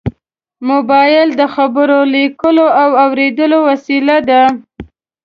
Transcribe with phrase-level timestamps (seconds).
[0.69, 4.43] موبایل د خبرو، لیکلو او اورېدو وسیله ده.